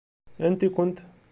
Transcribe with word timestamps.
Anti-kent? 0.47 0.97